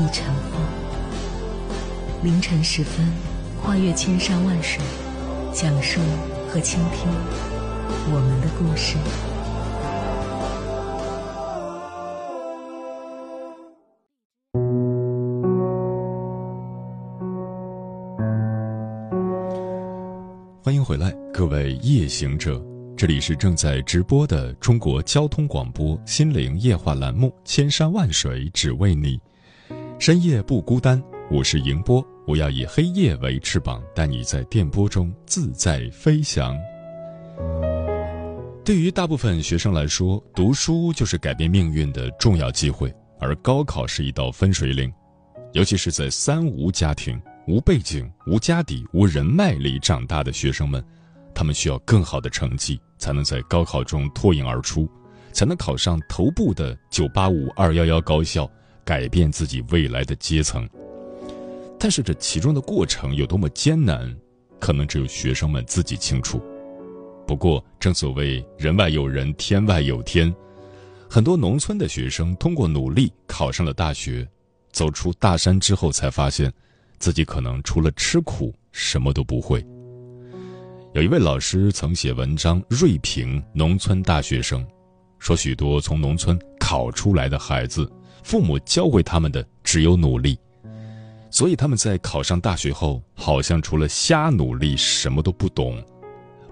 [0.00, 0.58] 一尘风。
[2.22, 3.06] 凌晨时分，
[3.62, 4.82] 跨越千山万水，
[5.52, 6.00] 讲述
[6.48, 7.06] 和倾听
[8.10, 8.96] 我们的故事。
[20.62, 22.58] 欢迎回来，各位夜行者，
[22.96, 29.18] 这里是正在直播的中国交通广播心灵夜话栏目《千山万水只为你》，
[30.00, 30.98] 深夜不孤单，
[31.30, 36.56] 我是迎波，我要以黑夜为翅膀，带你在电波中自在飞翔。
[38.64, 44.90] 对于大部分学生来说，读书就是改变命运的重要机会，而高考是一道分水岭，
[45.52, 47.20] 尤其是在三无家庭。
[47.46, 50.82] 无背景、无家底、无人脉里长大的学生们，
[51.34, 54.88] 他们需要更好的成绩，才能在高考中脱颖而出，
[55.30, 58.50] 才能考上头部的985、211高校，
[58.84, 60.68] 改变自己未来的阶层。
[61.78, 64.14] 但是这其中的过程有多么艰难，
[64.58, 66.40] 可能只有学生们自己清楚。
[67.26, 70.34] 不过，正所谓人外有人，天外有天，
[71.08, 74.28] 很多农村的学生通过努力考上了大学，
[74.72, 76.52] 走出大山之后，才发现。
[76.98, 79.64] 自己可能除了吃苦什么都不会。
[80.92, 84.62] 有一位老师曾写文章锐评农村大学生，
[85.18, 87.90] 说许多从农村考出来的孩子，
[88.22, 90.38] 父母教会他们的只有努力，
[91.30, 95.82] 所以他们在考上大学后，好像除了瞎努力什么都不懂，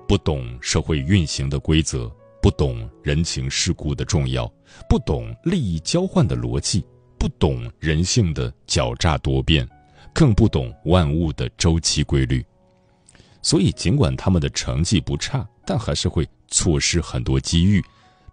[0.06, 4.50] 不懂社会运行的规则，不懂人情世故的重要，
[4.88, 6.84] 不懂利益交换的逻辑，
[7.18, 9.68] 不懂人性的狡诈多变。
[10.14, 12.44] 更不懂万物的周期规律，
[13.40, 17.80] 所以尽管他们的成绩不差，但还是会错失很多机遇，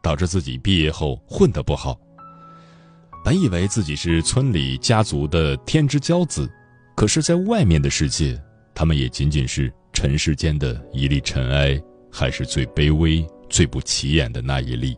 [0.01, 1.99] 导致自己毕业后混得不好。
[3.25, 6.47] 本以为自己是村里家族的天之骄子，
[6.95, 8.39] 可是，在外面的世界，
[8.75, 11.81] 他们也仅仅是尘世间的一粒尘埃，
[12.11, 14.95] 还是最卑微、最不起眼的那一粒。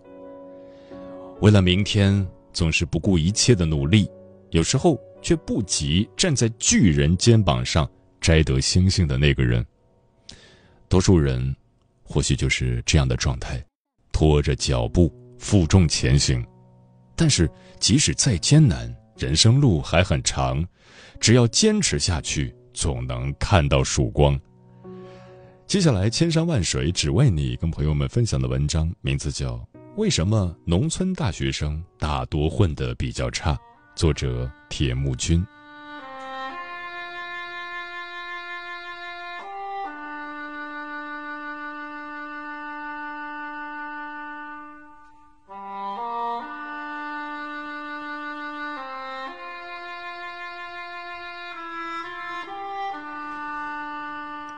[1.39, 4.09] 为了明天，总是不顾一切的努力，
[4.51, 4.99] 有时候。
[5.19, 7.89] 却不及站在巨人肩膀上
[8.21, 9.65] 摘得星星的那个人。
[10.87, 11.53] 多数人，
[12.03, 13.61] 或许就是这样的状态，
[14.11, 16.45] 拖着脚步负重前行。
[17.17, 20.63] 但是，即使再艰难，人生路还很长，
[21.19, 24.39] 只要坚持下去，总能看到曙光。
[25.65, 29.55] 接下来，千山万水只为你，跟朋友们分享的文章名字叫
[29.95, 33.53] 《为什么农村大学生大多混得比较差》。
[33.95, 35.43] 作者铁木君。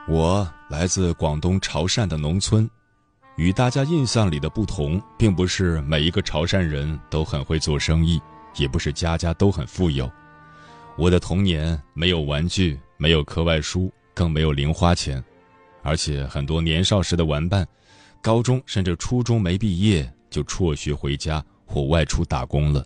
[0.09, 2.67] 我来自广东潮汕的农村，
[3.35, 8.19] 与大家印象里的不同，并不是每一个潮汕人都很会做生意。
[8.55, 10.11] 也不是家家都很富有，
[10.97, 15.23] 我的童年没有玩具，没有课外书，更没有零花钱，
[15.83, 17.65] 而且很多年少时的玩伴，
[18.19, 22.83] 高中甚至初中没毕业就辍学回家或外出打工了。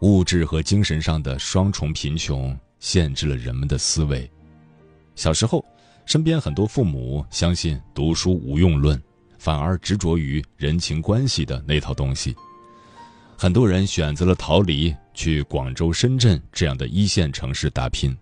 [0.00, 4.28] 物质和精神上的双重贫穷限制了人们的思维。
[5.14, 5.64] 小时候，
[6.08, 8.98] 身边很多父母相信读书无用论，
[9.38, 12.34] 反而执着于人情关系的那套东西。
[13.36, 18.16] 很多人选择了逃离，去广州、深圳这样的一线城市打拼。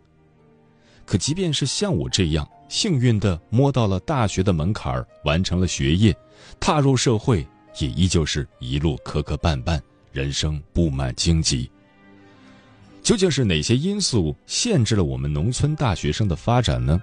[1.04, 6.12] 可即便是像我这样幸运的摸到了大学的门槛儿，完成了学业，
[6.58, 7.46] 踏入社会，
[7.78, 9.80] 也依旧是一路磕磕绊绊，
[10.10, 11.70] 人生布满荆棘。
[13.00, 17.00] 究竟是哪些因素限制了我们农村大学生的发展呢？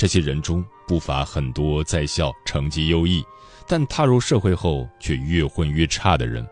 [0.00, 3.22] 这些人中不乏很多在校成绩优异，
[3.68, 6.42] 但踏入社会后却越混越差的人。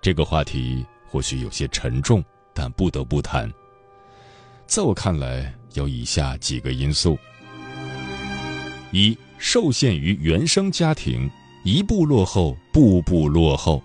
[0.00, 2.24] 这个话题或许有些沉重，
[2.54, 3.52] 但不得不谈。
[4.66, 7.18] 在我看来，有以下几个因素：
[8.92, 11.30] 一、受限于原生家庭，
[11.66, 13.82] 一步落后，步步落后。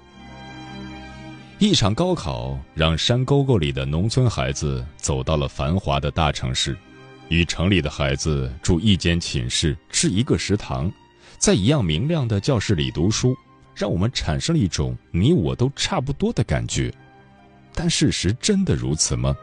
[1.60, 6.78] 一场高考让山沟沟里的农村孩子走到了繁华的大城市，
[7.30, 10.92] 与城里的孩子住一间寝室，吃一个食堂，
[11.38, 13.36] 在一样明亮的教室里读书，
[13.76, 16.94] 让我们产生了一种你我都差不多的感觉。
[17.74, 19.36] 但事实真的如此吗？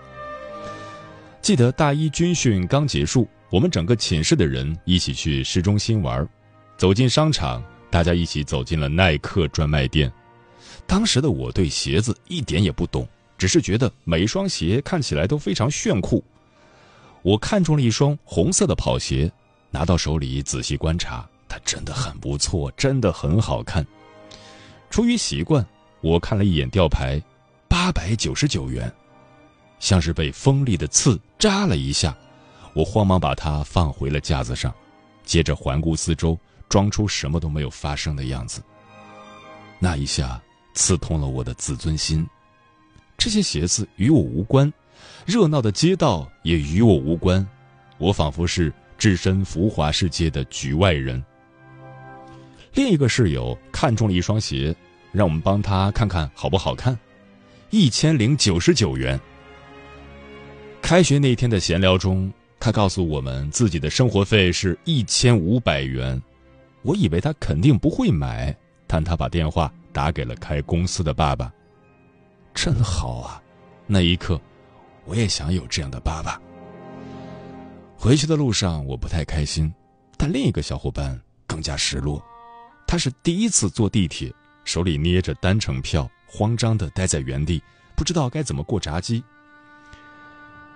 [1.43, 6.29] 记得大一军训刚结束，我们整个寝室的人一起去市中心玩，
[6.77, 10.13] 走进商场，大家一起走进了耐克专卖店。
[10.87, 16.23] 当时的我对鞋子一点也不懂，只是觉得每一双鞋看起来都非常炫酷。
[17.23, 19.31] 我看中了一双红色的跑鞋，
[19.71, 23.87] 拿到手里仔细观察，它真的很不错，真的很好看。
[24.91, 25.65] 出于习惯，
[26.01, 27.21] 我看了一眼吊牌，
[27.69, 28.93] 八百九十九元，
[29.79, 32.17] 像是被锋利的刺扎了一下。
[32.75, 34.75] 我慌忙把它放回了架子上，
[35.25, 36.39] 接着环顾四周，
[36.69, 38.63] 装出什么都没有发生的样子。
[39.79, 40.41] 那一下。
[40.73, 42.25] 刺痛了我的自尊心。
[43.19, 44.73] 这些鞋子与我无关，
[45.27, 47.47] 热闹的街道也与我无关。
[47.99, 51.23] 我仿佛是置身浮华世界的局外人。
[52.75, 54.75] 另一个室友看中了一双鞋，
[55.13, 56.99] 让我们帮他看看好不好看，
[57.71, 59.19] 一千零九十九元。
[60.81, 66.21] 开学那天的闲聊中，他告诉我们自己的生活费是一千五百元。
[66.83, 68.57] 我以为他肯定不会买，
[68.87, 69.73] 但他把电话。
[69.93, 71.53] 打给了开公司的爸爸，
[72.55, 73.43] 真好啊！
[73.89, 74.41] 那一刻，
[75.05, 76.41] 我也想有这样的爸爸。
[77.97, 79.73] 回去的路上，我不太开心，
[80.17, 82.23] 但另一个小伙伴更加失落。
[82.87, 84.33] 他是第一次坐地铁，
[84.65, 87.63] 手里捏着单程票，慌张的待在原地，
[87.95, 89.23] 不知道该怎么过闸机。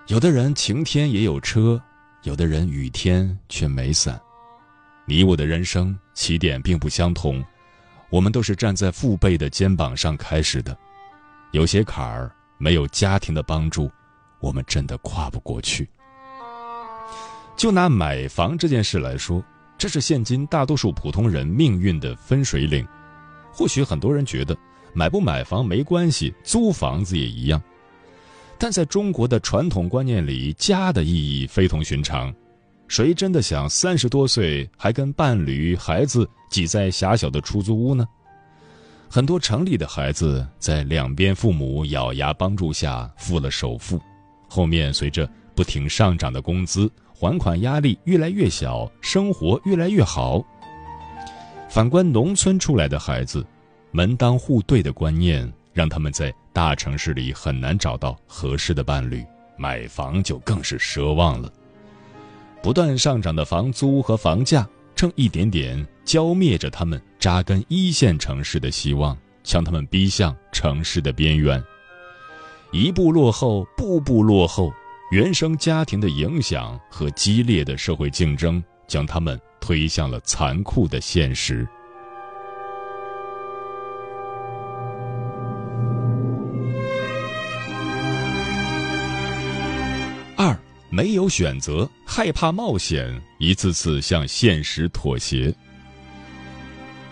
[0.07, 1.81] 有的人晴天也有车，
[2.25, 4.21] 有的人雨天却没伞。
[5.07, 7.43] 你我的人生起点并不相同。
[8.11, 10.77] 我们都是站在父辈的肩膀上开始的，
[11.51, 13.91] 有些坎儿没有家庭的帮助，
[14.45, 15.89] 我们真的跨不过去。
[17.57, 19.43] 就拿买房这件事来说，
[19.79, 22.87] 这是现今大多数普通人命运的分水岭。
[23.51, 24.55] 或许很多人觉得
[24.93, 27.63] 买不买房没关系，租房子也一样，
[28.59, 32.35] 但在中国的传统观念里，家的意义非同寻常。
[32.87, 38.07] 谁真的想三十多岁还跟伴侣、孩子挤在狭小的出租屋呢？
[39.09, 43.99] 很多城里的孩子在两边父母咬牙帮助下付了首付，
[44.55, 50.41] 后面随着不停上涨的工资，还款压力越来越小，生活越来越好。
[51.69, 53.45] 反观农村出来的孩子，
[53.91, 59.27] 门当户对的观念让他们在大城市里很难找到合适的伴侣，
[59.59, 61.53] 买房就更是奢望了。
[62.63, 64.65] 不断上涨的房租和房价，
[64.95, 71.61] 正一点点浇灭着他们扎根一线城市的希望，将他们逼向城市的边缘。
[72.75, 74.75] 一步落后，步步落后。
[75.13, 81.65] 原生家庭的影响和激烈的社会竞争，将他们推向了残酷的现实。
[90.37, 90.59] 二
[90.91, 95.55] 没有选择，害怕冒险，一次次向现实妥协。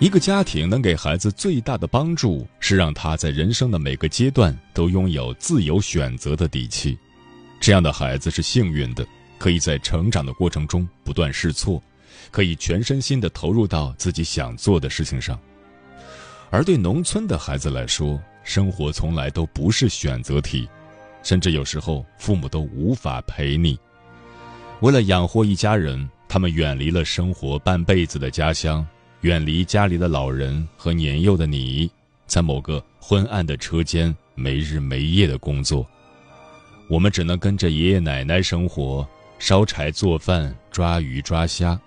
[0.02, 6.98] 一个家庭能给孩子最大的帮助，是让他在人生的每个阶段都拥有自由选择的底气。
[7.60, 9.06] 这样的孩子是幸运的，
[9.38, 11.80] 可以在成长的过程中不断试错，
[12.32, 15.38] 可以全身心的投入到自己想做的事情上。
[16.50, 20.68] 而对农村的孩子来说，生活从来都不是选择题。
[21.22, 23.78] 甚至有时候，父母都无法陪你。
[24.80, 28.84] 为了养活一家人，他们远离了生活半辈子的家乡，
[29.22, 31.88] 远离家里的老人和年幼的你，
[32.26, 35.86] 在某个昏暗的车间没日没夜的工作。
[36.88, 39.06] 我们只能跟着爷爷奶奶生活，
[39.38, 41.80] 烧柴做饭、抓鱼抓虾，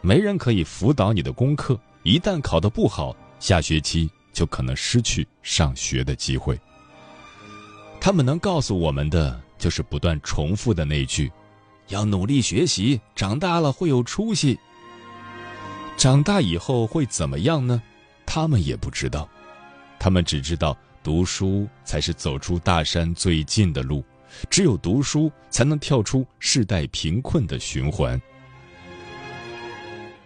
[0.00, 1.76] 没人可以辅导你的功课。
[2.04, 6.56] 一旦考得不好，下学期就可能失去上学的机会。
[8.00, 11.32] 他们能告诉我们的，就是不断重复的那句
[11.90, 14.56] ：“要努力学习，长大了会有出息。”
[15.96, 17.82] 长大以后会怎么样呢？
[18.26, 19.28] 他们也不知道，
[19.98, 24.04] 他们只知道读书才是走出大山最近的路，
[24.50, 28.20] 只有读书才能跳出世代贫困的循环。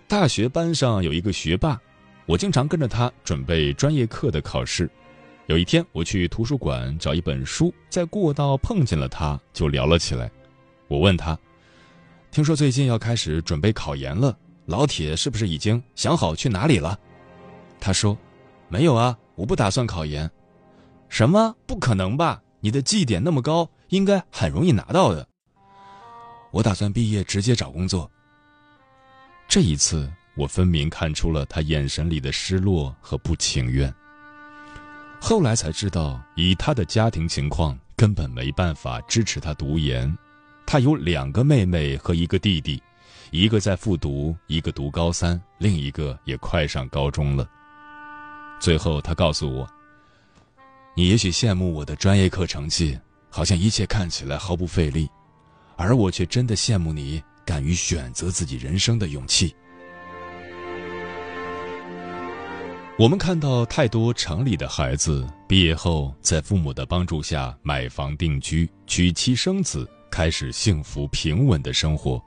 [0.09, 1.81] 大学班上有一个学霸，
[2.27, 4.91] 我经常跟着他准备专业课的考试。
[5.47, 10.29] 有一天，我去图书馆找一本书，在过道碰见了他，就聊了起来。
[10.89, 11.39] 我问他
[12.33, 14.37] ：“听说最近要开始准备考研了，
[14.71, 16.99] 老铁是不是已经想好去哪里了？”
[17.81, 18.17] 他说
[18.71, 20.31] ：“没有啊，我不打算考研。”
[21.11, 21.55] 什么？
[21.67, 22.41] 不可能吧？
[22.61, 25.27] 你的绩点那么高，应该很容易拿到的。
[26.53, 28.09] 我打算毕业直接找工作。
[29.49, 33.93] 这一次，我分明看出了他眼神里的失落和不情愿。
[35.21, 40.17] 后来才知道，以他的家庭情况，根本没办法支持他读研。
[40.65, 42.81] 他有两个妹妹和一个弟弟，
[43.30, 47.49] 一个在复读，一个读高三，另一个也快上高中了。
[48.60, 49.68] 最后，他告诉我
[50.96, 52.99] ：“你也许羡慕我的专业课成绩，
[53.30, 55.08] 好像一切看起来毫不费力，
[55.76, 59.54] 而我却真的羡慕你敢于选择自己人生的勇气。”
[62.99, 72.22] 我们看到太多城里的孩子毕业后，在父母的帮助下买房定居、娶妻生子，开始幸福平稳的生活，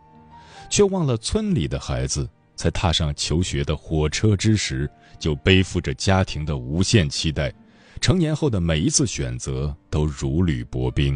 [0.73, 4.89] 却忘了村里的孩子在踏上求学的火车之时，
[5.19, 7.53] 就背负着家庭的无限期待，
[8.01, 11.15] 成年后的每一次选择都如履薄冰。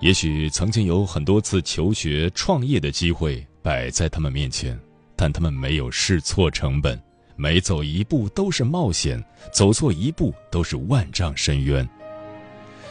[0.00, 4.76] 也许曾经有很多次求学、创业的机会摆在他们面前，
[5.14, 7.00] 但他们没有试错成本。
[7.36, 11.88] 每走一步都是冒险，走错一步都是万丈深渊。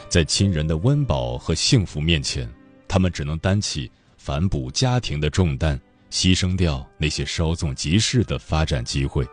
[0.08, 2.50] 在亲人的温饱和幸福面前，
[2.88, 3.90] 他们只能担起
[4.26, 5.80] 反哺家庭的重担，
[6.10, 9.24] 牺牲掉那些稍纵即逝的发展机会。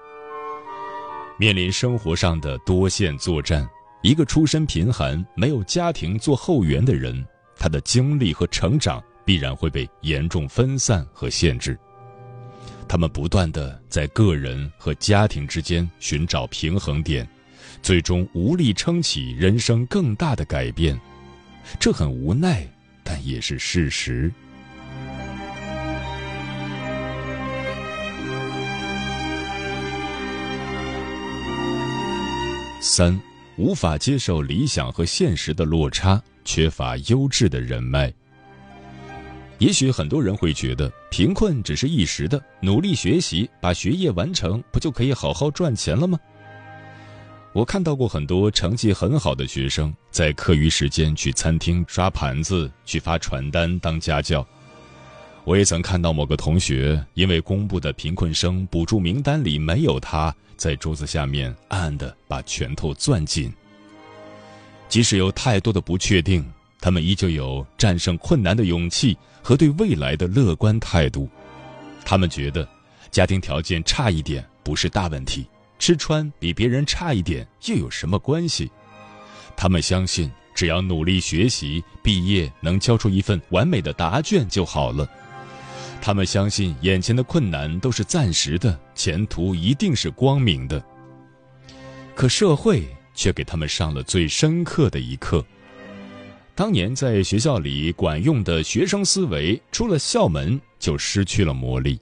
[1.35, 3.67] 面临生活上的多线作战，
[4.03, 7.25] 一个出身贫寒、没有家庭做后援的人，
[7.57, 11.75] 他的精力和成长必然会被严重分散和限制。
[12.87, 17.27] 他们不断的在个人和家庭之间寻找平衡点，
[17.81, 20.95] 最终无力撑起人生更大的改变，
[21.79, 22.63] 这很无奈，
[23.03, 24.31] 但也是事实。
[32.85, 33.17] 三，
[33.55, 38.11] 无法接受理想和现实的落差，缺乏优质的人脉。
[39.57, 46.19] 也许很多人会觉得贫困只是一时的，努力学习，把学业完成，不就可以好好赚钱了吗？
[47.53, 54.45] 我看到过很多成绩很好的学生，在课余时间去餐厅刷盘子，去发传单当家教。
[55.45, 63.51] 我也曾看到某个同学，因为公布的贫困生补助名单里没有他，在桌子下面暗暗的把拳头攥紧。
[64.87, 66.41] 即使有太多的不确定。
[66.79, 71.29] 他们依旧有战胜困难的勇气和对未来的乐观态度。
[72.05, 72.67] 他们觉得，
[73.09, 75.45] 家庭条件差一点不是大问题，
[75.79, 78.69] 吃穿比别人差一点又有什么关系？
[79.55, 85.09] 他们相信，只要努力学习，毕业能交出一份完美的答卷就好了。
[86.05, 90.83] 他们相信，眼前的困难都是暂时的，前途一定是光明的。
[92.13, 95.45] 可社会却给他们上了最深刻的一课。
[96.53, 101.97] 当年在学校里管用的学生思维，出了校门就失去了魔力。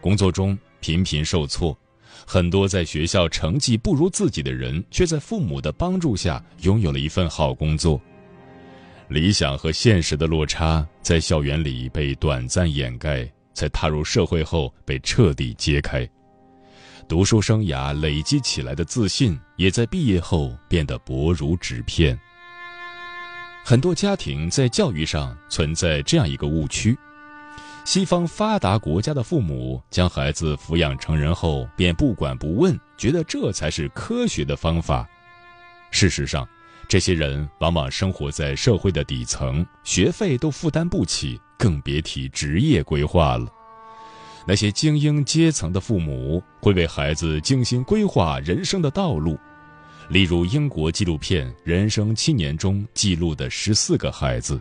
[0.00, 1.76] 工作中频频受挫，
[2.24, 8.00] 很多在学校成绩不如自己的人，却在父母的帮助下拥有了一份好工作。
[9.08, 16.08] 理想和现实的落差在校园里被短暂掩盖，在踏入社会后被彻底揭开。
[17.08, 22.18] 读书生涯累积起来的自信，也在毕业后变得薄如纸片。
[23.64, 26.96] 很多家庭在教育上存在这样一个误区：
[27.84, 35.08] 西方发达国家的父母将孩子抚养成人后便不管不问，觉得这才是科学的方法。
[35.92, 36.46] 事实上，
[36.88, 43.48] 这些人往往生活在社会的底层，学费都负担不起，更别提职业规划了。
[44.46, 49.36] 那些精英阶层的父母会为孩子精心规划人生的道路。
[50.08, 54.60] 例如，英国纪录片《人生七年》中记录的十四个孩子，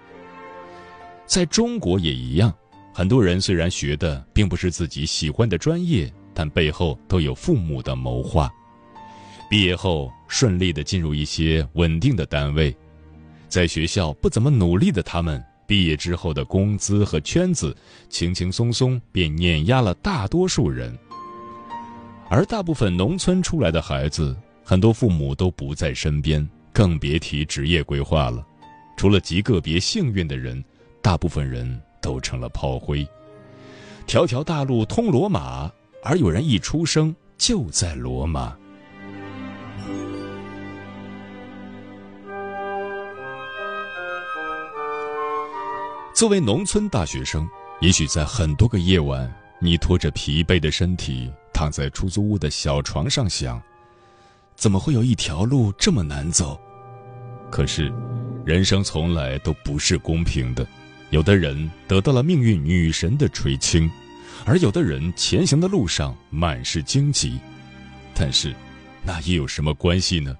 [1.28, 2.52] 在中国也一样。
[2.92, 8.50] 很多人虽然学的并不是自己喜欢的专业，但背后都有父母的谋划。
[9.50, 12.76] 毕业后顺利的进入一些稳定的单位，
[13.48, 17.76] 在学校不怎么努力的他们，毕业之后的工资和圈子，
[18.10, 20.98] 轻轻松松便碾压了大多数人。
[22.28, 24.36] 而大部分农村出来的孩子。
[24.68, 28.44] 很多父母都不在身边，更别提职业规划了。
[28.98, 30.66] 除了极个别幸运的人，
[31.04, 33.08] 大部分人都成了炮灰。
[34.08, 35.72] 条条大路通罗马，
[36.04, 38.58] 而有人一出生就在罗马。
[46.16, 47.46] 作为农村大学生，
[47.82, 49.30] 也许在很多个夜晚，
[49.60, 53.62] 你拖着疲惫的身体躺在出租屋的小床上想。
[54.56, 56.58] 怎么会有一条路这么难走？
[57.52, 57.92] 可是，
[58.46, 60.66] 人生从来都不是公平的。
[61.10, 63.92] 有的人得到了命运女神的垂青，
[64.46, 67.38] 而有的人前行的路上满是荆棘。
[68.14, 68.56] 但是，
[69.04, 70.34] 那又有什么关系呢？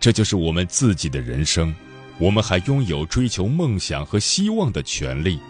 [0.00, 1.72] 这就是我们自己的人生，
[2.20, 5.40] 我们还拥有追求梦想和希望的权利。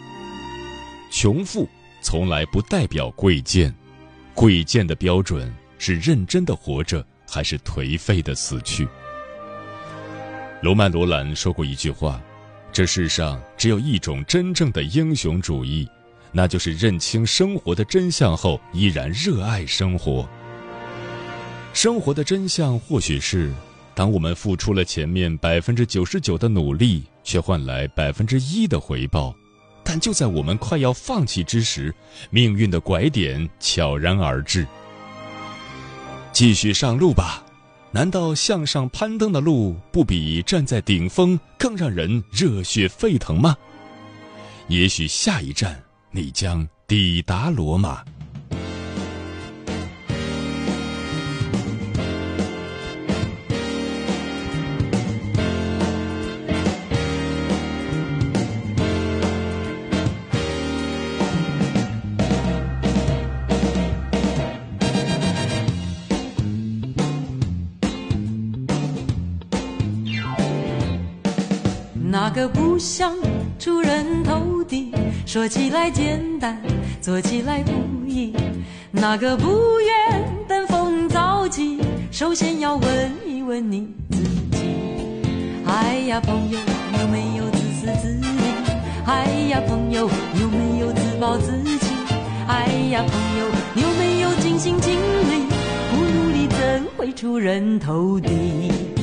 [1.11, 1.69] 穷富
[2.01, 3.75] 从来不代表贵贱，
[4.35, 8.89] 贵贱的标准是认真的活着，还是颓废的死去。
[10.63, 12.23] 罗曼·罗兰说过一句话
[12.71, 15.89] ：“这世上只有一种真正的英雄主义，
[16.31, 20.29] 那就是认清生活的真相后依然热爱生活。”
[21.75, 23.53] 生活的真相或许是，
[24.01, 29.37] 当我们付出了前面百分之九十九的努力，却换来百分之一的回报。
[29.85, 31.95] 但就在我们快要放弃之时，
[32.31, 34.67] 命运的拐点悄然而至。
[36.33, 37.45] 继续上路吧，
[37.91, 43.55] 难道向上攀登的路不比站在顶峰更让人热血沸腾吗？
[44.69, 45.79] 也许下一站
[46.11, 48.03] 你将抵达罗马。
[73.01, 73.17] 想
[73.59, 74.93] 出人头地，
[75.25, 76.61] 说起来简单，
[77.01, 77.73] 做起来不
[78.07, 78.31] 易。
[78.91, 81.79] 那个不愿登峰造极，
[82.11, 84.19] 首先要问一问你自
[84.55, 84.67] 己。
[85.65, 86.59] 哎呀，朋友，
[87.01, 88.45] 有没有自私自利？
[89.07, 90.03] 哎呀，朋友，
[90.39, 91.87] 有没有自暴自弃？
[92.49, 93.47] 哎呀，朋友，
[93.83, 95.47] 有没有尽心尽力？
[95.91, 99.00] 不努力怎会出人头地？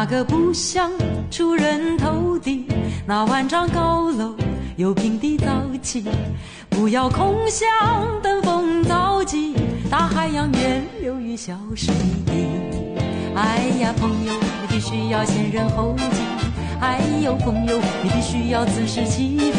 [0.00, 0.90] 那个不想
[1.30, 2.66] 出人头地，
[3.06, 4.34] 那万丈高楼
[4.76, 5.46] 又平地造
[5.82, 6.02] 起，
[6.70, 7.68] 不要空想
[8.22, 9.54] 登峰造极，
[9.90, 11.92] 大海洋源流于小水
[12.24, 12.32] 滴。
[13.36, 14.32] 哎呀，朋友，
[14.62, 16.22] 你必须要先人后己。
[16.80, 19.52] 哎呦，朋友，你必须要自食其力。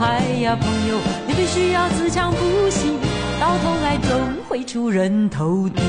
[0.00, 2.98] 哎呀，朋友，你必须要自强不息，
[3.40, 5.80] 到头来终会出人头地。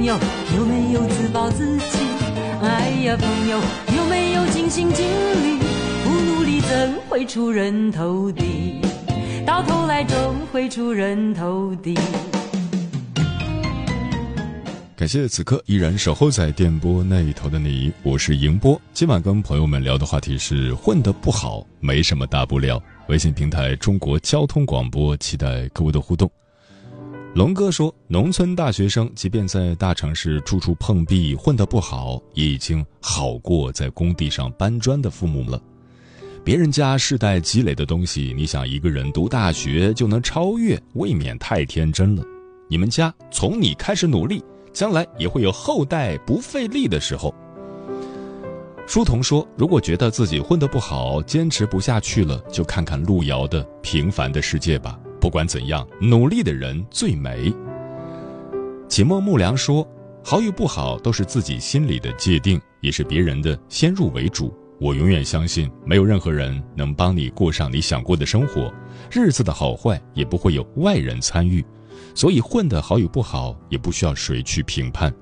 [0.00, 0.18] 朋友
[0.56, 1.98] 有没有自暴自弃？
[2.62, 3.60] 哎呀，朋友
[3.98, 5.58] 有没有尽心尽力？
[6.02, 8.80] 不努力怎会出人头地？
[9.44, 10.16] 到头来终
[10.50, 11.94] 会出人头地。
[14.96, 18.80] 感谢此刻依然守候在电波那一头的你，我是迎波。
[18.94, 22.82] 今晚跟朋友们聊的话题是混得不好，没什么大不了。
[23.08, 26.30] 微信平台中国交通广播，期待各位的互动。
[27.32, 35.62] 龙哥说，农村大学生即便在大城市处处碰壁，混得不好，也已经好过在工地上搬砖的父母了。
[36.42, 42.24] 别人家世代积累的东西，你想一个人读大学就能超越，未免太天真了。
[42.68, 47.32] 你们家从你开始努力，将来也会有后代不费力的时候。
[48.88, 54.98] 书童说：“如果觉得自己混得不好，坚持不下去了，就看看路遥的《平凡的世界》吧。
[55.20, 57.52] 不管怎样，努力的人最美。”
[58.88, 59.86] 启墨木良说
[60.24, 64.52] ：“好与不好都是自己心里的界定，也是别人的先入为主。
[64.80, 68.72] 我永远相信，没有任何人能帮你过上你想过的生活，
[69.12, 71.64] 日子的好坏也不会有外人参与。
[72.14, 75.12] 所以，混得好与不好，也不需要谁去评判。”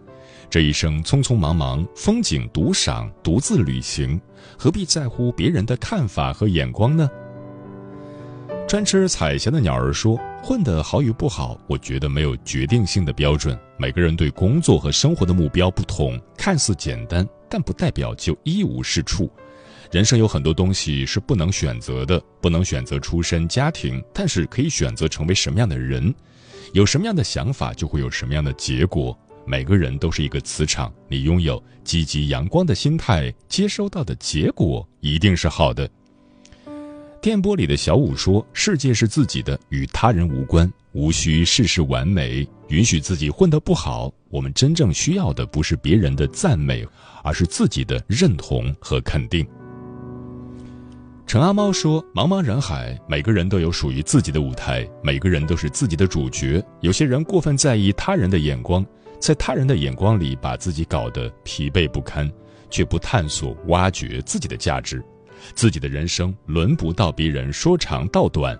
[0.48, 4.18] 这一生匆匆忙忙，风景独赏，独自旅行，
[4.56, 7.06] 何必在乎别人的看法和眼光呢？
[8.68, 13.58] 专吃彩霞的鸟儿说：“混得好与不好，我觉得没有决定性的标准。
[13.78, 19.32] 每个人对工作和生活的目标不同，看似简单，但不代表就一无是处。
[19.90, 26.14] 人生有很多东西是不能选择的，不能选择出身家庭，但是可以选择成为什么样的人。
[26.74, 35.88] 有什么样的想法，就会有什么样的结果。”每个人都是一个磁场，你拥有积极阳光的心态，接收到的结果一定是好的。
[37.20, 44.12] 电波里的小五说：“世界是自己的，与他人无关，无需事事完美，允许自己混得不好。
[44.30, 46.86] 我们真正需要的不是别人的赞美，
[47.24, 49.46] 而是自己的认同和肯定。”
[51.26, 56.64] 陈阿猫说：“茫茫人海，每个人都有属于自己的舞台，每个人都是自己的主角。
[56.80, 58.84] 有些人过分在意他人的眼光。”
[59.20, 62.30] 在他人的眼光里，把自己搞得疲惫不堪，
[62.70, 65.04] 却不探索、挖掘自己的价值。
[65.54, 68.58] 自己的人生轮不到别人说长道短，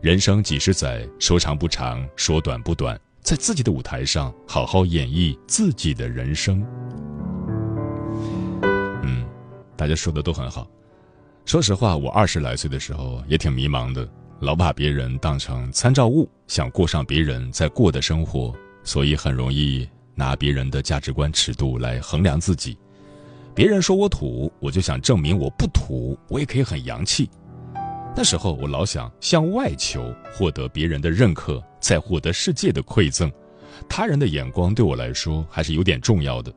[0.00, 2.98] 人生几十载，说长不长，说短不短。
[3.22, 6.60] 在自己的舞台上，好好演绎自己的人生。
[9.04, 9.24] 嗯，
[9.76, 10.68] 大家说的都很好。
[11.44, 14.08] 说实话，我二十来岁的时候也挺迷茫的，
[14.40, 18.52] 老把别人当成参照物，想过上别人在过的生活。
[18.84, 22.76] 所以很容易拿别人的价值观尺度来衡量自己，
[23.54, 27.28] 别人说我土，我就想证明我不土，我也可以很洋气。
[28.16, 33.30] 那时候我老想向外求，获得别人的认可，再获得世界的馈赠，
[33.88, 36.52] 他人的眼光对我来说还是有点重要的。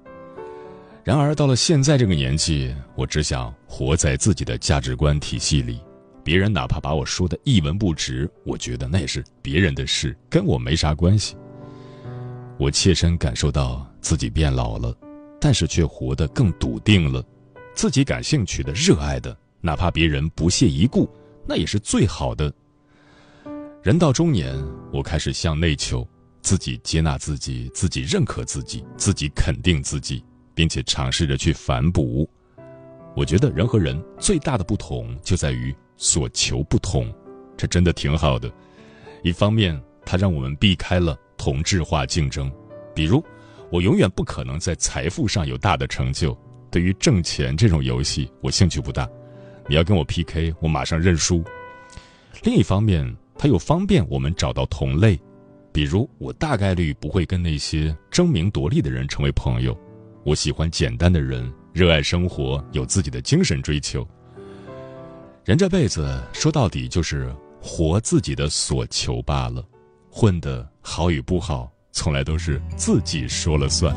[1.04, 5.80] 然而到了现在这个年纪，我只想活在自己的价值观体系里，
[6.24, 11.36] 别人哪怕把我说的一文不值，我觉得那也是别人的事，跟我没啥关系。
[12.58, 14.96] 我切身感受到自己变老了，
[15.46, 17.24] 但是却活得更笃定了。
[17.76, 21.08] 自己感兴趣的、热爱的，哪怕别人不屑一顾，
[21.48, 22.52] 那也是最好的。
[23.84, 24.58] 人到中年，
[24.92, 26.04] 我开始向内求，
[26.42, 32.28] 自己接纳自己，自己认可自己，自己肯定自己，并且尝试着去反哺。
[33.16, 37.14] 我觉得人和人最大的不同就在于所求不同，
[37.56, 38.52] 这真的挺好的。
[39.22, 41.16] 一方面，它让我们避开了。
[41.38, 42.52] 同质化竞争，
[42.96, 43.24] 比如，
[43.72, 46.38] 我永远不可能在财富上有大的成就。
[46.72, 49.10] 对于挣钱这种游戏，我兴趣不大。
[49.68, 51.44] 你要跟我 PK，我马上认输。
[52.44, 55.20] 另一方面，它又方便我们找到同类，
[55.72, 59.78] 比如我大概率不会跟那些争名夺利的人成为朋友。
[60.24, 64.06] 我喜欢简单的人，热爱生活，有自己的精神追求。
[65.44, 69.64] 人这辈子说到底就是活自己的所求罢了。
[70.10, 73.96] 混的好与不好，从来都是自己说了算。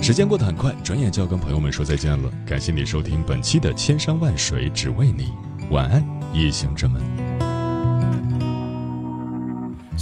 [0.00, 2.30] 时间过得很快，转眼就要跟朋友们说再见了。
[2.46, 5.24] 感谢你收听本期的《千山万水只为你》，
[5.70, 7.19] 晚安，夜行者们。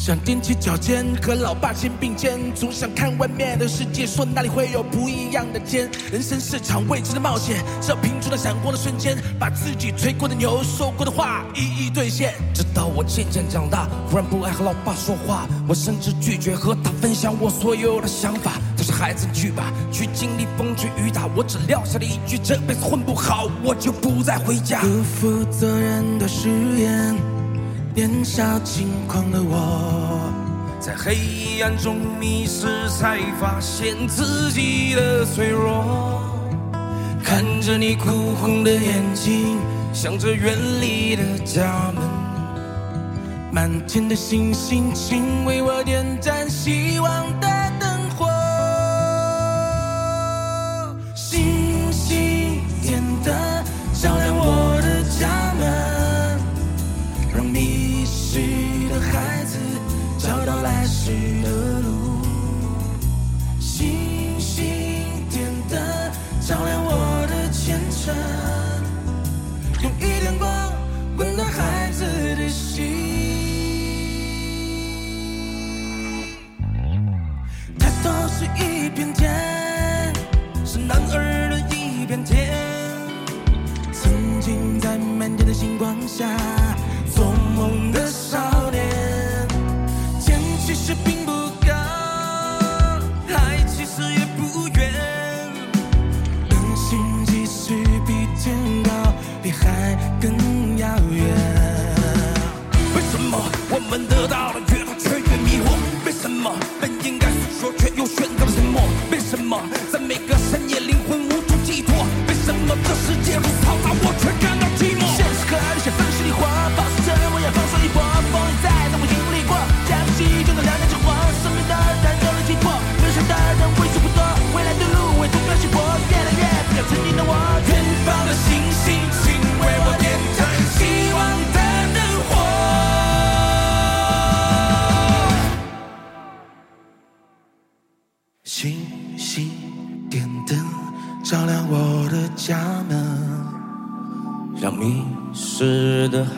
[0.00, 5.90] 想踮起脚尖和老爸肩并肩，总想看外面的世界，说哪里会有不一样的天。
[6.12, 12.32] 人生是场未知的冒险，只要拼出那闪光的瞬间，把自己吹过的牛、说过的话一一兑现。
[12.54, 18.52] 直到我渐渐长大，忽然不爱和老爸说话，我甚至拒绝和他分享我所有的想法。
[18.76, 27.37] 他说：“孩子，去吧，去经历风吹雨打。”我只撂下了一句：“这辈子混不好，我就不再回家。”不负责任的誓言。
[27.98, 30.32] 年少轻狂的我，
[30.78, 36.22] 在黑暗中迷失，才发现自己的脆弱。
[37.24, 39.58] 看着你哭红的眼睛，
[39.92, 42.04] 想着远离的家门，
[43.50, 47.48] 满天的星星，请为我点盏希望的
[47.80, 47.87] 灯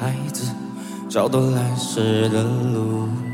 [0.01, 0.51] 孩子
[1.11, 3.30] 找到来时的路。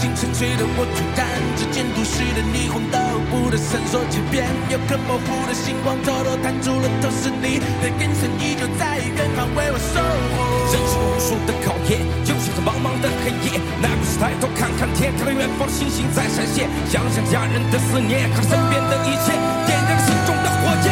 [0.00, 1.28] 心沉睡的我突然
[1.60, 2.96] 之间，都市的霓虹灯
[3.28, 10.40] 不断闪烁街边，有颗模糊的星光偷偷探出了头是你的眼神，依旧在远方为我守护。
[10.72, 19.36] 人生无数的考验，就像这茫茫的黑夜，那不是抬头看看天，看到远方的星星在闪现，想想家人的思念，看身边的一切。
[19.68, 20.88] 点燃心中的火焰